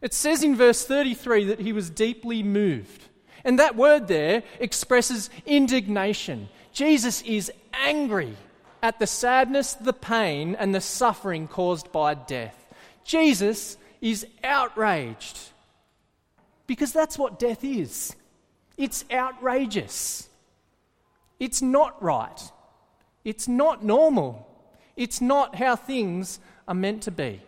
it 0.00 0.12
says 0.12 0.42
in 0.42 0.56
verse 0.56 0.84
33 0.84 1.44
that 1.44 1.60
he 1.60 1.72
was 1.72 1.90
deeply 1.90 2.42
moved. 2.42 3.04
And 3.44 3.58
that 3.58 3.76
word 3.76 4.08
there 4.08 4.42
expresses 4.58 5.30
indignation. 5.46 6.48
Jesus 6.72 7.22
is 7.22 7.52
angry 7.72 8.36
at 8.82 8.98
the 8.98 9.06
sadness, 9.06 9.74
the 9.74 9.92
pain, 9.92 10.56
and 10.56 10.74
the 10.74 10.80
suffering 10.80 11.48
caused 11.48 11.92
by 11.92 12.14
death. 12.14 12.56
Jesus 13.04 13.76
is 14.00 14.26
outraged. 14.42 15.38
Because 16.66 16.92
that's 16.92 17.18
what 17.18 17.38
death 17.38 17.64
is 17.64 18.14
it's 18.76 19.04
outrageous. 19.10 20.28
It's 21.38 21.62
not 21.62 22.02
right. 22.02 22.40
It's 23.24 23.48
not 23.48 23.84
normal. 23.84 24.46
It's 24.96 25.20
not 25.20 25.56
how 25.56 25.76
things 25.76 26.40
are 26.66 26.74
meant 26.74 27.02
to 27.02 27.10
be. 27.10 27.40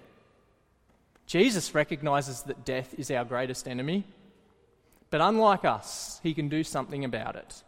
Jesus 1.27 1.75
recognizes 1.75 2.43
that 2.43 2.65
death 2.65 2.95
is 2.99 3.11
our 3.11 3.25
greatest 3.25 3.69
enemy, 3.69 4.05
but 5.11 5.21
unlike 5.21 5.65
us, 5.65 6.21
he 6.23 6.35
can 6.35 6.49
do 6.49 6.65
something 6.65 7.05
about 7.05 7.37
it. 7.37 7.63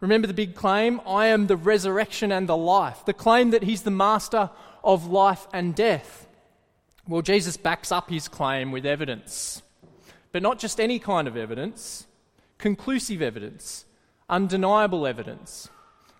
Remember 0.00 0.26
the 0.26 0.34
big 0.34 0.54
claim 0.54 1.00
I 1.06 1.26
am 1.26 1.46
the 1.46 1.56
resurrection 1.56 2.30
and 2.30 2.48
the 2.48 2.56
life, 2.56 3.04
the 3.04 3.12
claim 3.12 3.50
that 3.50 3.64
he's 3.64 3.82
the 3.82 3.90
master 3.90 4.50
of 4.84 5.06
life 5.06 5.46
and 5.52 5.74
death. 5.74 6.26
Well, 7.06 7.22
Jesus 7.22 7.56
backs 7.56 7.90
up 7.90 8.10
his 8.10 8.28
claim 8.28 8.70
with 8.70 8.86
evidence. 8.86 9.62
But 10.30 10.42
not 10.42 10.58
just 10.58 10.78
any 10.78 10.98
kind 10.98 11.26
of 11.26 11.36
evidence, 11.36 12.06
conclusive 12.58 13.22
evidence, 13.22 13.86
undeniable 14.28 15.06
evidence. 15.06 15.68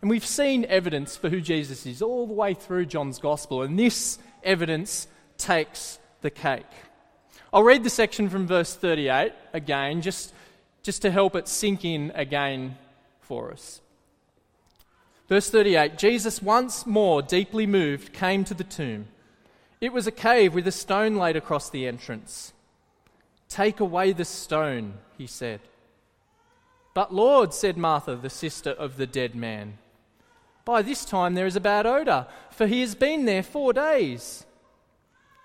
And 0.01 0.11
we've 0.11 0.25
seen 0.25 0.65
evidence 0.67 1.17
for 1.17 1.29
who 1.29 1.41
Jesus 1.41 1.85
is 1.87 2.03
all 2.03 2.27
the 2.27 2.33
way 2.33 2.55
through 2.55 2.87
John's 2.87 3.19
Gospel, 3.19 3.63
and 3.63 3.79
this 3.79 4.19
evidence 4.43 5.09
takes 5.37 5.99
the 6.21 6.31
cake. 6.31 6.67
I'll 7.53 7.63
read 7.63 7.83
the 7.83 7.91
section 7.91 8.29
from 8.29 8.47
verse 8.47 8.75
38 8.75 9.33
again, 9.53 10.03
just, 10.03 10.33
just 10.83 11.03
to 11.03 11.11
help 11.11 11.35
it 11.35 11.49
sink 11.49 11.85
in 11.85 12.13
again 12.15 12.77
for 13.21 13.51
us. 13.51 13.81
Verse 15.29 15.51
38 15.51 15.99
Jesus, 15.99 16.43
once 16.43 16.87
more 16.87 17.23
deeply 17.23 17.67
moved, 17.67 18.13
came 18.13 18.45
to 18.45 18.55
the 18.55 18.65
tomb. 18.65 19.09
It 19.81 19.93
was 19.93 20.07
a 20.07 20.13
cave 20.13 20.55
with 20.55 20.67
a 20.67 20.73
stone 20.73 21.17
laid 21.17 21.37
across 21.37 21.71
the 21.71 21.87
entrance. 21.87 22.53
Take 23.49 23.81
away 23.81 24.13
the 24.13 24.25
stone, 24.25 24.95
he 25.17 25.27
said. 25.27 25.61
But 26.99 27.15
Lord, 27.15 27.55
said 27.55 27.77
Martha, 27.77 28.17
the 28.17 28.29
sister 28.29 28.71
of 28.71 28.97
the 28.97 29.07
dead 29.07 29.37
man, 29.37 29.79
by 30.65 30.83
this 30.83 31.05
time 31.05 31.35
there 31.35 31.47
is 31.47 31.55
a 31.55 31.61
bad 31.61 31.87
odour, 31.87 32.27
for 32.51 32.67
he 32.67 32.81
has 32.81 32.97
been 32.97 33.25
there 33.25 33.45
four 33.45 33.73
days. 33.73 34.45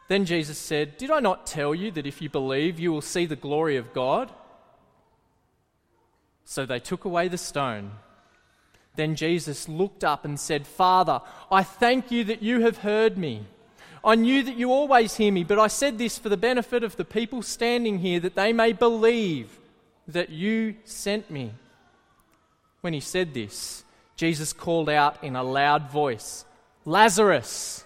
Then 0.08 0.26
Jesus 0.26 0.58
said, 0.58 0.98
Did 0.98 1.12
I 1.12 1.20
not 1.20 1.46
tell 1.46 1.76
you 1.76 1.92
that 1.92 2.08
if 2.08 2.24
you 2.24 2.28
believe, 2.28 2.80
you 2.80 2.92
will 2.92 3.04
see 3.04 3.28
the 3.28 3.36
glory 3.36 3.78
of 3.78 3.94
God? 3.94 4.32
So 6.44 6.66
they 6.66 6.80
took 6.80 7.06
away 7.06 7.28
the 7.28 7.38
stone. 7.38 7.92
Then 8.96 9.16
Jesus 9.16 9.70
looked 9.70 10.04
up 10.04 10.26
and 10.26 10.40
said, 10.40 10.66
Father, 10.66 11.22
I 11.52 11.62
thank 11.62 12.10
you 12.10 12.24
that 12.24 12.42
you 12.42 12.62
have 12.62 12.80
heard 12.80 13.16
me. 13.16 13.46
I 14.04 14.16
knew 14.16 14.42
that 14.42 14.58
you 14.58 14.72
always 14.72 15.18
hear 15.18 15.32
me, 15.32 15.44
but 15.44 15.60
I 15.60 15.68
said 15.68 16.00
this 16.00 16.18
for 16.18 16.30
the 16.30 16.36
benefit 16.36 16.84
of 16.84 16.96
the 16.96 17.06
people 17.06 17.44
standing 17.44 18.00
here, 18.00 18.20
that 18.22 18.34
they 18.34 18.54
may 18.54 18.74
believe 18.74 19.60
that 20.08 20.30
you 20.30 20.76
sent 20.84 21.30
me. 21.30 21.54
When 22.82 22.94
he 22.94 23.00
said 23.00 23.34
this, 23.34 23.84
Jesus 24.16 24.54
called 24.54 24.90
out 24.90 25.24
in 25.24 25.36
a 25.36 25.44
loud 25.44 25.90
voice, 25.90 26.46
Lazarus, 26.86 27.84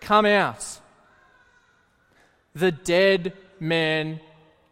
come 0.00 0.26
out. 0.26 0.80
The 2.54 2.72
dead 2.72 3.32
man 3.58 4.20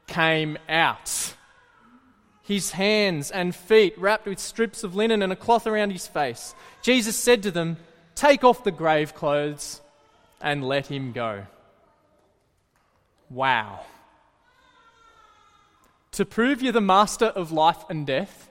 came 0.07 0.59
out. 0.69 1.35
His 2.43 2.73
hands 2.73 3.31
and 3.31 3.55
feet 3.55 3.97
wrapped 3.97 4.27
with 4.27 4.39
strips 4.39 4.83
of 4.85 4.95
linen 4.95 5.23
and 5.23 5.33
a 5.33 5.37
cloth 5.37 5.67
around 5.67 5.91
his 5.91 6.07
face. 6.07 6.55
Jesus 6.83 7.17
said 7.17 7.43
to 7.45 7.51
them, 7.51 7.77
Take 8.15 8.45
off 8.45 8.65
the 8.65 8.73
grave 8.73 9.15
clothes 9.15 9.81
and 10.41 10.67
let 10.67 10.89
him 10.89 11.13
go. 11.13 11.47
Wow. 13.31 13.81
To 16.21 16.27
prove 16.27 16.61
you're 16.61 16.71
the 16.71 16.83
master 16.83 17.29
of 17.29 17.51
life 17.51 17.83
and 17.89 18.07
death, 18.07 18.51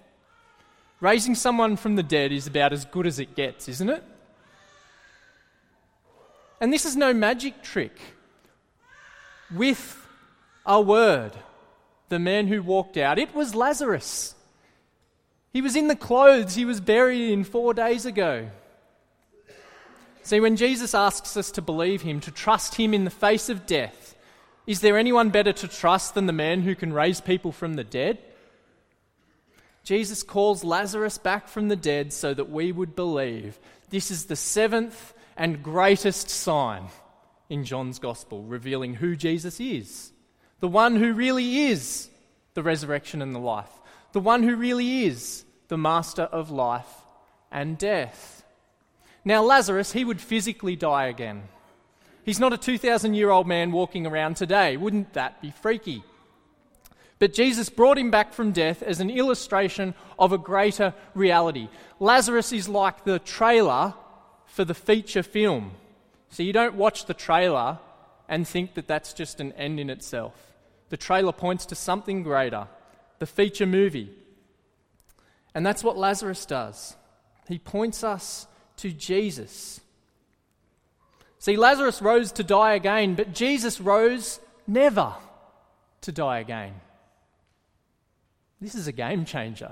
raising 1.02 1.36
someone 1.36 1.78
from 1.78 1.98
the 1.98 2.02
dead 2.02 2.32
is 2.32 2.48
about 2.48 2.74
as 2.74 2.84
good 2.84 3.06
as 3.06 3.20
it 3.20 3.36
gets, 3.36 3.70
isn't 3.70 3.92
it? 3.92 4.04
And 6.60 6.74
this 6.74 6.84
is 6.84 6.96
no 6.96 7.14
magic 7.14 7.62
trick. 7.62 7.96
With 9.54 10.04
a 10.66 10.82
word, 10.82 11.34
the 12.08 12.18
man 12.18 12.48
who 12.48 12.64
walked 12.64 12.98
out, 12.98 13.20
it 13.20 13.36
was 13.36 13.54
Lazarus. 13.54 14.34
He 15.54 15.62
was 15.62 15.76
in 15.76 15.90
the 15.90 15.96
clothes 15.96 16.56
he 16.56 16.66
was 16.66 16.82
buried 16.82 17.30
in 17.30 17.44
four 17.44 17.76
days 17.76 18.04
ago. 18.04 18.50
See, 20.24 20.40
when 20.40 20.56
Jesus 20.56 20.96
asks 20.96 21.38
us 21.38 21.52
to 21.52 21.62
believe 21.62 22.02
him, 22.02 22.20
to 22.22 22.32
trust 22.32 22.74
him 22.74 22.96
in 22.96 23.04
the 23.04 23.12
face 23.12 23.48
of 23.48 23.68
death, 23.68 24.16
is 24.70 24.82
there 24.82 25.00
anyone 25.00 25.32
better 25.32 25.52
to 25.52 25.68
trust 25.68 26.14
than 26.14 26.28
the 26.28 26.32
man 26.32 26.62
who 26.62 26.76
can 26.76 26.94
raise 26.94 27.20
people 27.20 27.52
from 27.52 27.74
the 27.74 27.84
dead? 27.84 28.20
Jesus 29.84 30.22
calls 30.22 30.64
Lazarus 30.64 31.18
back 31.18 31.48
from 31.48 31.70
the 31.70 31.76
dead 31.76 32.14
so 32.14 32.36
that 32.36 32.52
we 32.52 32.72
would 32.72 32.96
believe. 32.96 33.58
This 33.90 34.12
is 34.12 34.26
the 34.26 34.36
seventh 34.36 35.16
and 35.36 35.64
greatest 35.64 36.30
sign 36.30 36.84
in 37.50 37.66
John's 37.66 37.98
Gospel, 37.98 38.44
revealing 38.44 38.94
who 38.94 39.16
Jesus 39.16 39.60
is. 39.60 40.12
The 40.60 40.68
one 40.68 40.98
who 40.98 41.14
really 41.14 41.62
is 41.62 42.08
the 42.54 42.62
resurrection 42.62 43.24
and 43.24 43.34
the 43.34 43.40
life. 43.40 43.72
The 44.12 44.20
one 44.20 44.44
who 44.44 44.56
really 44.56 45.06
is 45.06 45.46
the 45.70 45.80
master 45.80 46.26
of 46.26 46.52
life 46.52 46.86
and 47.52 47.76
death. 47.76 48.44
Now, 49.26 49.42
Lazarus, 49.42 49.94
he 49.94 50.06
would 50.06 50.22
physically 50.22 50.76
die 50.76 51.08
again. 51.08 51.46
He's 52.30 52.40
not 52.40 52.54
a 52.54 52.60
2,000 52.60 53.16
year 53.16 53.32
old 53.32 53.48
man 53.48 53.72
walking 53.72 54.06
around 54.06 54.36
today. 54.36 54.78
Wouldn't 54.78 55.14
that 55.14 55.42
be 55.42 55.50
freaky? 55.50 56.04
But 57.18 57.34
Jesus 57.34 57.70
brought 57.70 57.98
him 57.98 58.12
back 58.12 58.34
from 58.34 58.52
death 58.52 58.84
as 58.84 59.00
an 59.00 59.10
illustration 59.10 59.96
of 60.20 60.32
a 60.32 60.38
greater 60.38 60.94
reality. 61.16 61.70
Lazarus 62.00 62.54
is 62.54 62.70
like 62.70 63.04
the 63.04 63.18
trailer 63.18 63.96
for 64.46 64.64
the 64.64 64.76
feature 64.76 65.24
film. 65.24 65.72
So 66.30 66.44
you 66.44 66.54
don't 66.54 66.76
watch 66.76 67.08
the 67.08 67.16
trailer 67.16 67.80
and 68.28 68.48
think 68.48 68.76
that 68.76 68.86
that's 68.86 69.14
just 69.14 69.40
an 69.40 69.52
end 69.54 69.80
in 69.80 69.90
itself. 69.90 70.36
The 70.90 70.98
trailer 70.98 71.32
points 71.32 71.66
to 71.66 71.76
something 71.76 72.22
greater, 72.22 72.68
the 73.18 73.26
feature 73.26 73.66
movie. 73.66 74.12
And 75.56 75.66
that's 75.66 75.84
what 75.84 75.98
Lazarus 75.98 76.46
does. 76.46 76.96
He 77.48 77.58
points 77.58 78.04
us 78.04 78.46
to 78.78 78.92
Jesus. 78.92 79.82
See, 81.40 81.56
Lazarus 81.56 82.02
rose 82.02 82.34
to 82.34 82.44
die 82.44 82.74
again, 82.74 83.16
but 83.16 83.34
Jesus 83.34 83.80
rose 83.80 84.42
never 84.68 85.14
to 86.02 86.12
die 86.12 86.40
again. 86.40 86.74
This 88.60 88.76
is 88.76 88.88
a 88.88 88.92
game 88.92 89.24
changer. 89.24 89.72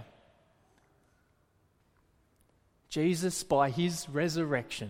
Jesus, 2.90 3.44
by 3.44 3.70
his 3.70 4.08
resurrection, 4.10 4.90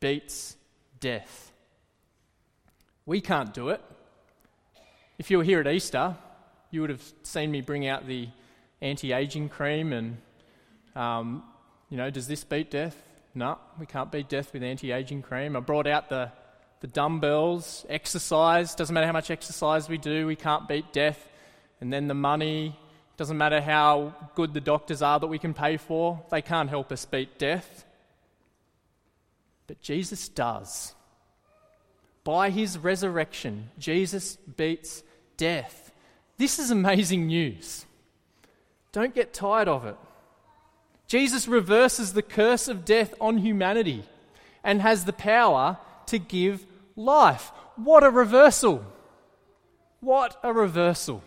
beats 0.00 0.56
death. 0.98 1.52
We 3.06 3.20
can't 3.20 3.54
do 3.54 3.68
it. 3.68 3.80
If 5.18 5.30
you 5.30 5.38
were 5.38 5.44
here 5.44 5.60
at 5.60 5.68
Easter, 5.68 6.16
you 6.72 6.80
would 6.80 6.90
have 6.90 7.02
seen 7.22 7.52
me 7.52 7.60
bring 7.60 7.86
out 7.86 8.06
the 8.08 8.28
anti 8.80 9.12
aging 9.12 9.48
cream 9.48 9.92
and, 9.92 10.16
um, 10.96 11.44
you 11.88 11.96
know, 11.96 12.10
does 12.10 12.26
this 12.26 12.42
beat 12.42 12.70
death? 12.70 12.96
No, 13.34 13.58
we 13.78 13.86
can't 13.86 14.10
beat 14.10 14.28
death 14.28 14.52
with 14.52 14.62
anti 14.62 14.92
aging 14.92 15.22
cream. 15.22 15.56
I 15.56 15.60
brought 15.60 15.86
out 15.86 16.08
the, 16.08 16.32
the 16.80 16.88
dumbbells, 16.88 17.86
exercise. 17.88 18.74
Doesn't 18.74 18.92
matter 18.92 19.06
how 19.06 19.12
much 19.12 19.30
exercise 19.30 19.88
we 19.88 19.98
do, 19.98 20.26
we 20.26 20.36
can't 20.36 20.66
beat 20.66 20.92
death. 20.92 21.28
And 21.80 21.92
then 21.92 22.08
the 22.08 22.14
money, 22.14 22.78
doesn't 23.16 23.38
matter 23.38 23.60
how 23.60 24.14
good 24.34 24.54
the 24.54 24.60
doctors 24.60 25.02
are 25.02 25.20
that 25.20 25.26
we 25.26 25.38
can 25.38 25.54
pay 25.54 25.76
for, 25.76 26.22
they 26.30 26.42
can't 26.42 26.68
help 26.68 26.90
us 26.90 27.04
beat 27.04 27.38
death. 27.38 27.84
But 29.66 29.80
Jesus 29.80 30.28
does. 30.28 30.94
By 32.24 32.50
his 32.50 32.76
resurrection, 32.76 33.70
Jesus 33.78 34.36
beats 34.36 35.02
death. 35.36 35.92
This 36.38 36.58
is 36.58 36.70
amazing 36.70 37.26
news. 37.26 37.86
Don't 38.92 39.14
get 39.14 39.32
tired 39.32 39.68
of 39.68 39.86
it. 39.86 39.96
Jesus 41.10 41.48
reverses 41.48 42.12
the 42.12 42.22
curse 42.22 42.68
of 42.68 42.84
death 42.84 43.14
on 43.20 43.38
humanity 43.38 44.04
and 44.62 44.80
has 44.80 45.04
the 45.04 45.12
power 45.12 45.76
to 46.06 46.20
give 46.20 46.64
life. 46.94 47.50
What 47.74 48.04
a 48.04 48.10
reversal! 48.10 48.84
What 49.98 50.38
a 50.44 50.52
reversal. 50.52 51.24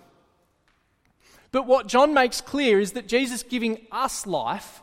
But 1.52 1.68
what 1.68 1.88
John 1.88 2.14
makes 2.14 2.40
clear 2.40 2.80
is 2.80 2.94
that 2.94 3.10
Jesus 3.10 3.44
giving 3.44 3.86
us 3.92 4.26
life, 4.26 4.82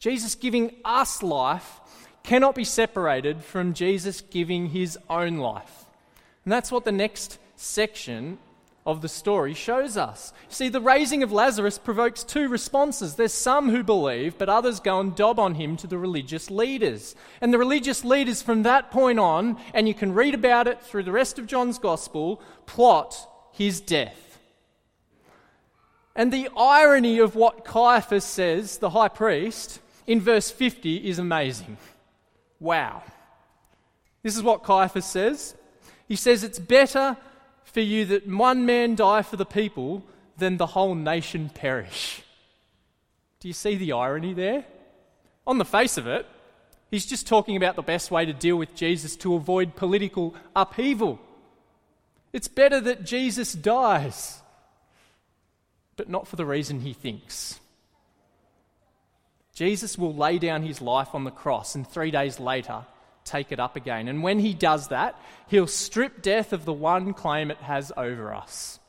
Jesus 0.00 0.34
giving 0.34 0.74
us 0.84 1.22
life, 1.22 1.80
cannot 2.24 2.56
be 2.56 2.64
separated 2.64 3.44
from 3.44 3.74
Jesus 3.74 4.22
giving 4.22 4.70
his 4.70 4.98
own 5.08 5.36
life. 5.36 5.84
And 6.44 6.52
that's 6.52 6.72
what 6.72 6.84
the 6.84 6.90
next 6.90 7.38
section 7.54 8.38
of 8.84 9.00
the 9.00 9.08
story 9.08 9.54
shows 9.54 9.96
us. 9.96 10.32
See, 10.48 10.68
the 10.68 10.80
raising 10.80 11.22
of 11.22 11.30
Lazarus 11.30 11.78
provokes 11.78 12.24
two 12.24 12.48
responses. 12.48 13.14
There's 13.14 13.32
some 13.32 13.70
who 13.70 13.84
believe, 13.84 14.36
but 14.38 14.48
others 14.48 14.80
go 14.80 14.98
and 14.98 15.14
dob 15.14 15.38
on 15.38 15.54
him 15.54 15.76
to 15.78 15.86
the 15.86 15.98
religious 15.98 16.50
leaders. 16.50 17.14
And 17.40 17.52
the 17.52 17.58
religious 17.58 18.04
leaders 18.04 18.42
from 18.42 18.64
that 18.64 18.90
point 18.90 19.20
on, 19.20 19.56
and 19.72 19.86
you 19.86 19.94
can 19.94 20.14
read 20.14 20.34
about 20.34 20.66
it 20.66 20.82
through 20.82 21.04
the 21.04 21.12
rest 21.12 21.38
of 21.38 21.46
John's 21.46 21.78
gospel, 21.78 22.42
plot 22.66 23.28
his 23.52 23.80
death. 23.80 24.38
And 26.16 26.32
the 26.32 26.48
irony 26.56 27.20
of 27.20 27.36
what 27.36 27.64
Caiaphas 27.64 28.24
says, 28.24 28.78
the 28.78 28.90
high 28.90 29.08
priest, 29.08 29.80
in 30.06 30.20
verse 30.20 30.50
50 30.50 31.08
is 31.08 31.18
amazing. 31.18 31.78
Wow. 32.58 33.02
This 34.22 34.36
is 34.36 34.42
what 34.42 34.64
Caiaphas 34.64 35.06
says. 35.06 35.54
He 36.08 36.16
says, 36.16 36.44
It's 36.44 36.58
better 36.58 37.16
for 37.64 37.80
you 37.80 38.04
that 38.06 38.26
one 38.26 38.66
man 38.66 38.94
die 38.94 39.22
for 39.22 39.36
the 39.36 39.46
people 39.46 40.04
than 40.36 40.56
the 40.56 40.66
whole 40.66 40.94
nation 40.94 41.48
perish. 41.48 42.22
Do 43.40 43.48
you 43.48 43.54
see 43.54 43.76
the 43.76 43.92
irony 43.92 44.34
there? 44.34 44.64
On 45.46 45.58
the 45.58 45.64
face 45.64 45.98
of 45.98 46.06
it, 46.06 46.26
he's 46.90 47.06
just 47.06 47.26
talking 47.26 47.56
about 47.56 47.76
the 47.76 47.82
best 47.82 48.10
way 48.10 48.24
to 48.24 48.32
deal 48.32 48.56
with 48.56 48.74
Jesus 48.74 49.16
to 49.16 49.34
avoid 49.34 49.76
political 49.76 50.34
upheaval. 50.54 51.18
It's 52.32 52.48
better 52.48 52.80
that 52.80 53.04
Jesus 53.04 53.52
dies 53.52 54.42
but 55.96 56.08
not 56.08 56.26
for 56.26 56.36
the 56.36 56.46
reason 56.46 56.80
he 56.80 56.92
thinks. 56.92 57.60
Jesus 59.54 59.98
will 59.98 60.14
lay 60.14 60.38
down 60.38 60.62
his 60.62 60.80
life 60.80 61.14
on 61.14 61.24
the 61.24 61.30
cross 61.30 61.74
and 61.74 61.86
three 61.86 62.10
days 62.10 62.40
later 62.40 62.86
take 63.24 63.52
it 63.52 63.60
up 63.60 63.76
again. 63.76 64.08
And 64.08 64.22
when 64.22 64.38
he 64.38 64.54
does 64.54 64.88
that, 64.88 65.18
he'll 65.48 65.66
strip 65.66 66.22
death 66.22 66.52
of 66.52 66.64
the 66.64 66.72
one 66.72 67.12
claim 67.14 67.50
it 67.50 67.58
has 67.58 67.92
over 67.96 68.34
us. 68.34 68.80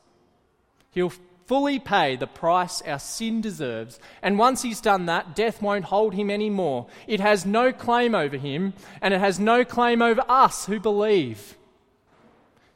He'll 0.90 1.12
fully 1.46 1.78
pay 1.78 2.16
the 2.16 2.26
price 2.26 2.80
our 2.82 2.98
sin 2.98 3.40
deserves. 3.40 3.98
And 4.22 4.38
once 4.38 4.62
he's 4.62 4.80
done 4.80 5.06
that, 5.06 5.34
death 5.34 5.60
won't 5.60 5.86
hold 5.86 6.14
him 6.14 6.30
anymore. 6.30 6.86
It 7.06 7.20
has 7.20 7.44
no 7.44 7.72
claim 7.72 8.14
over 8.14 8.36
him, 8.36 8.74
and 9.02 9.12
it 9.12 9.20
has 9.20 9.38
no 9.38 9.64
claim 9.64 10.00
over 10.00 10.22
us 10.28 10.66
who 10.66 10.80
believe. 10.80 11.56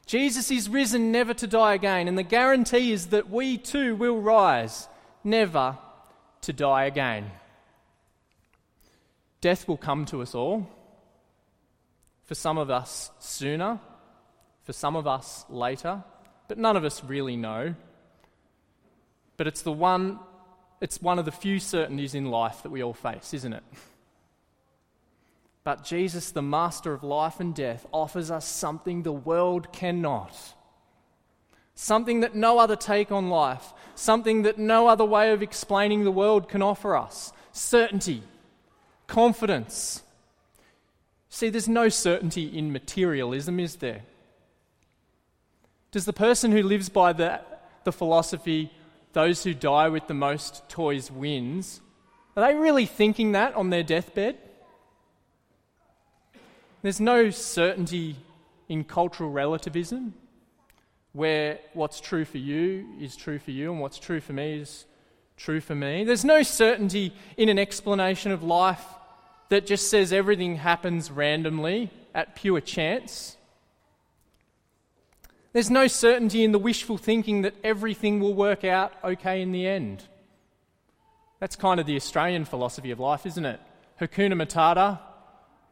Jesus 0.05 0.49
is 0.51 0.69
risen 0.69 1.11
never 1.11 1.33
to 1.35 1.47
die 1.47 1.75
again, 1.75 2.07
and 2.07 2.17
the 2.17 2.23
guarantee 2.23 2.91
is 2.91 3.07
that 3.07 3.29
we 3.29 3.57
too 3.57 3.95
will 3.95 4.19
rise 4.19 4.87
never 5.23 5.77
to 6.41 6.53
die 6.53 6.85
again. 6.85 7.31
Death 9.41 9.67
will 9.67 9.77
come 9.77 10.05
to 10.05 10.21
us 10.21 10.35
all. 10.35 10.67
For 12.29 12.35
some 12.35 12.59
of 12.59 12.69
us 12.69 13.09
sooner, 13.17 13.79
for 14.61 14.71
some 14.71 14.95
of 14.95 15.07
us 15.07 15.47
later, 15.49 16.03
but 16.47 16.59
none 16.59 16.77
of 16.77 16.85
us 16.85 17.03
really 17.03 17.35
know. 17.35 17.73
But 19.35 19.47
it's 19.47 19.63
the 19.63 19.71
one 19.71 20.19
it's 20.79 21.01
one 21.01 21.17
of 21.17 21.25
the 21.25 21.31
few 21.31 21.57
certainties 21.59 22.13
in 22.13 22.25
life 22.25 22.61
that 22.61 22.69
we 22.69 22.83
all 22.83 22.93
face, 22.93 23.33
isn't 23.33 23.51
it? 23.51 23.63
But 25.63 25.83
Jesus, 25.83 26.29
the 26.29 26.43
master 26.43 26.93
of 26.93 27.03
life 27.03 27.39
and 27.39 27.55
death, 27.55 27.87
offers 27.91 28.29
us 28.29 28.45
something 28.45 29.01
the 29.01 29.11
world 29.11 29.73
cannot. 29.73 30.37
Something 31.73 32.19
that 32.19 32.35
no 32.35 32.59
other 32.59 32.75
take 32.75 33.11
on 33.11 33.31
life, 33.31 33.73
something 33.95 34.43
that 34.43 34.59
no 34.59 34.87
other 34.87 35.03
way 35.03 35.31
of 35.31 35.41
explaining 35.41 36.03
the 36.03 36.11
world 36.11 36.47
can 36.47 36.61
offer 36.61 36.95
us 36.95 37.33
certainty, 37.53 38.21
confidence. 39.07 40.03
See, 41.29 41.49
there's 41.49 41.69
no 41.69 41.89
certainty 41.89 42.45
in 42.45 42.71
materialism, 42.71 43.59
is 43.59 43.77
there? 43.77 44.01
Does 45.91 46.05
the 46.05 46.13
person 46.13 46.51
who 46.51 46.63
lives 46.63 46.89
by 46.89 47.13
the, 47.13 47.41
the 47.83 47.91
philosophy, 47.91 48.71
those 49.13 49.43
who 49.43 49.53
die 49.53 49.89
with 49.89 50.07
the 50.07 50.13
most 50.13 50.67
toys 50.69 51.11
wins, 51.11 51.81
are 52.35 52.47
they 52.47 52.55
really 52.55 52.85
thinking 52.85 53.33
that 53.33 53.55
on 53.55 53.69
their 53.69 53.83
deathbed? 53.83 54.37
There's 56.81 56.99
no 56.99 57.29
certainty 57.29 58.15
in 58.67 58.83
cultural 58.83 59.29
relativism 59.29 60.13
where 61.13 61.59
what's 61.73 61.99
true 61.99 62.23
for 62.23 62.37
you 62.37 62.87
is 62.99 63.15
true 63.15 63.39
for 63.39 63.51
you 63.51 63.71
and 63.71 63.81
what's 63.81 63.97
true 63.97 64.21
for 64.21 64.33
me 64.33 64.59
is 64.59 64.85
true 65.35 65.59
for 65.59 65.75
me. 65.75 66.03
There's 66.03 66.23
no 66.23 66.43
certainty 66.43 67.13
in 67.35 67.49
an 67.49 67.59
explanation 67.59 68.31
of 68.31 68.43
life 68.43 68.85
that 69.49 69.65
just 69.65 69.89
says 69.89 70.13
everything 70.13 70.57
happens 70.57 71.11
randomly 71.11 71.89
at 72.13 72.35
pure 72.35 72.61
chance. 72.61 73.35
There's 75.53 75.71
no 75.71 75.87
certainty 75.87 76.43
in 76.43 76.51
the 76.51 76.59
wishful 76.59 76.97
thinking 76.97 77.41
that 77.41 77.55
everything 77.63 78.19
will 78.19 78.35
work 78.35 78.63
out 78.63 78.93
okay 79.03 79.41
in 79.41 79.51
the 79.51 79.67
end. 79.67 80.03
That's 81.39 81.55
kind 81.55 81.79
of 81.79 81.85
the 81.85 81.95
Australian 81.95 82.45
philosophy 82.45 82.91
of 82.91 82.99
life, 82.99 83.25
isn't 83.25 83.45
it? 83.45 83.59
Hakuna 83.99 84.33
Matata, 84.33 84.99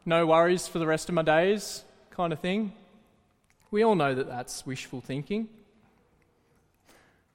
no 0.04 0.26
worries 0.26 0.66
for 0.66 0.78
the 0.78 0.86
rest 0.86 1.08
of 1.08 1.14
my 1.14 1.22
days 1.22 1.84
kind 2.10 2.32
of 2.32 2.40
thing. 2.40 2.72
We 3.70 3.84
all 3.84 3.94
know 3.94 4.14
that 4.14 4.26
that's 4.26 4.66
wishful 4.66 5.00
thinking. 5.00 5.48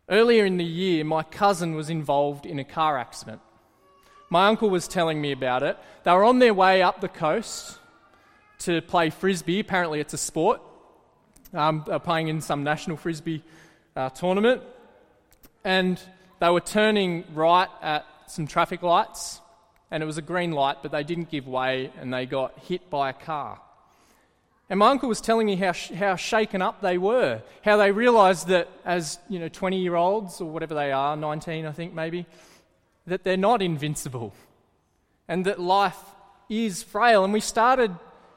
Earlier 0.10 0.45
in 0.45 0.58
the 0.58 0.65
year, 0.65 1.06
my 1.06 1.23
cousin 1.23 1.75
was 1.75 1.89
involved 1.89 2.45
in 2.45 2.60
a 2.60 2.65
car 2.65 2.97
accident. 2.97 3.39
My 4.34 4.48
uncle 4.48 4.72
was 4.72 4.88
telling 4.88 5.22
me 5.22 5.32
about 5.32 5.62
it. 5.62 5.78
They 6.06 6.12
were 6.12 6.24
on 6.24 6.39
their 6.39 6.56
way 6.56 6.82
up 6.82 7.02
the 7.02 7.08
coast 7.08 7.78
to 8.62 8.82
play 8.82 9.12
frisbee. 9.12 9.60
Apparently, 9.60 10.00
it's 10.00 10.15
a 10.15 10.17
sport. 10.17 10.60
Um, 11.54 11.84
they're 11.86 12.00
playing 12.00 12.30
in 12.30 12.41
some 12.41 12.63
national 12.63 12.98
frisbee 12.98 13.43
uh, 13.96 14.10
tournament. 14.10 14.63
And 15.63 16.02
they 16.39 16.50
were 16.50 16.62
turning 16.62 17.26
right 17.36 17.69
at 17.80 18.08
some 18.26 18.48
traffic 18.48 18.82
lights 18.82 19.39
and 19.91 20.02
it 20.02 20.08
was 20.08 20.17
a 20.17 20.24
green 20.24 20.52
light, 20.52 20.78
but 20.82 20.91
they 20.91 21.04
didn't 21.04 21.30
give 21.30 21.48
way 21.48 21.91
and 22.02 22.12
they 22.12 22.26
got 22.26 22.58
hit 22.58 22.89
by 22.89 23.12
a 23.12 23.13
car. 23.13 23.62
And 24.67 24.80
my 24.80 24.89
uncle 24.89 25.10
was 25.10 25.22
telling 25.22 25.46
me 25.46 25.58
how, 25.58 25.74
how 25.96 26.15
shaken 26.15 26.63
up 26.63 26.82
they 26.82 26.98
were, 26.98 27.43
how 27.62 27.78
they 27.78 27.91
realized 27.91 28.48
that 28.48 28.67
as, 28.84 29.19
you 29.30 29.38
know, 29.38 29.48
20 29.48 29.78
year 29.78 29.93
olds 29.93 30.41
or 30.41 30.50
whatever 30.50 30.74
they 30.74 30.91
are, 30.91 31.15
19, 31.15 31.67
I 31.67 31.72
think 31.72 31.93
maybe, 31.93 32.26
that 33.06 33.24
they're 33.24 33.38
not 33.38 33.62
invincible 33.62 34.34
and 35.28 35.46
that 35.46 35.60
life 35.60 36.00
is 36.50 36.84
frail. 36.84 37.24
And 37.24 37.34
we 37.34 37.39
started, 37.39 37.96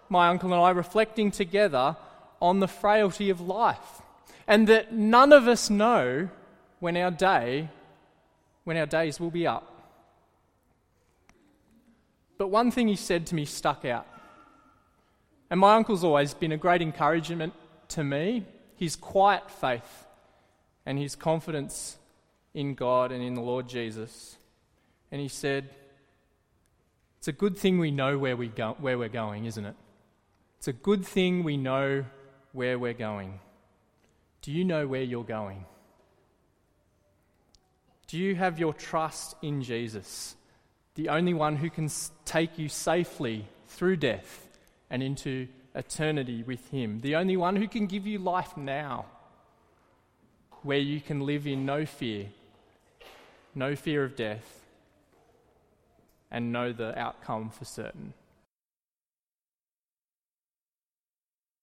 my 0.08 0.28
uncle 0.28 0.52
and 0.52 0.62
I, 0.62 0.70
reflecting 0.70 1.30
together 1.30 1.96
on 2.40 2.60
the 2.60 2.68
frailty 2.68 3.30
of 3.30 3.40
life 3.40 4.02
and 4.46 4.66
that 4.68 4.92
none 4.92 5.32
of 5.32 5.48
us 5.48 5.70
know 5.70 6.28
when 6.80 6.96
our 6.96 7.10
day, 7.10 7.68
when 8.64 8.76
our 8.76 8.86
days 8.86 9.18
will 9.18 9.30
be 9.30 9.46
up. 9.46 9.72
But 12.38 12.48
one 12.48 12.70
thing 12.70 12.88
he 12.88 12.96
said 12.96 13.26
to 13.26 13.34
me 13.34 13.44
stuck 13.44 13.84
out. 13.84 14.06
And 15.48 15.60
my 15.60 15.74
uncle's 15.74 16.04
always 16.04 16.34
been 16.34 16.52
a 16.52 16.56
great 16.56 16.82
encouragement 16.82 17.54
to 17.88 18.04
me. 18.04 18.44
His 18.76 18.94
quiet 18.94 19.50
faith 19.50 20.06
and 20.84 20.98
his 20.98 21.16
confidence 21.16 21.98
in 22.52 22.74
God 22.74 23.10
and 23.10 23.22
in 23.22 23.34
the 23.34 23.40
Lord 23.40 23.68
Jesus. 23.68 24.36
And 25.10 25.20
he 25.20 25.28
said, 25.28 25.70
It's 27.18 27.28
a 27.28 27.32
good 27.32 27.56
thing 27.56 27.78
we 27.78 27.90
know 27.90 28.18
where, 28.18 28.36
we 28.36 28.48
go, 28.48 28.76
where 28.80 28.98
we're 28.98 29.08
going, 29.08 29.44
isn't 29.46 29.64
it? 29.64 29.76
It's 30.58 30.68
a 30.68 30.72
good 30.72 31.04
thing 31.06 31.44
we 31.44 31.56
know 31.56 32.04
where 32.52 32.78
we're 32.78 32.92
going. 32.92 33.40
Do 34.42 34.52
you 34.52 34.64
know 34.64 34.86
where 34.86 35.02
you're 35.02 35.24
going? 35.24 35.64
Do 38.08 38.18
you 38.18 38.36
have 38.36 38.58
your 38.58 38.72
trust 38.72 39.34
in 39.42 39.62
Jesus, 39.62 40.36
the 40.94 41.08
only 41.08 41.34
one 41.34 41.56
who 41.56 41.68
can 41.70 41.90
take 42.24 42.58
you 42.58 42.68
safely 42.68 43.44
through 43.66 43.96
death 43.96 44.48
and 44.90 45.02
into 45.02 45.48
eternity 45.74 46.42
with 46.44 46.70
Him, 46.70 47.00
the 47.00 47.16
only 47.16 47.36
one 47.36 47.56
who 47.56 47.68
can 47.68 47.86
give 47.86 48.06
you 48.06 48.18
life 48.18 48.56
now, 48.56 49.06
where 50.62 50.78
you 50.78 51.00
can 51.00 51.20
live 51.20 51.46
in 51.46 51.66
no 51.66 51.84
fear, 51.84 52.26
no 53.54 53.74
fear 53.74 54.04
of 54.04 54.16
death, 54.16 54.65
and 56.30 56.52
know 56.52 56.72
the 56.72 56.98
outcome 56.98 57.50
for 57.50 57.64
certain? 57.64 58.14